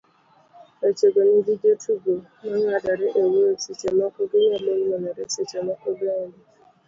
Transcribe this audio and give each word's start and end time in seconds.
wechego 0.81 1.19
nigi 1.29 1.53
jotugo 1.61 2.11
mang'adore 2.47 3.05
e 3.19 3.21
wuoyo, 3.29 3.53
seche 3.63 3.89
moko 3.97 4.19
ginyalo 4.31 4.71
wuonore, 4.79 5.23
seche 5.33 5.57
moko 5.67 5.87
bende 5.99 6.39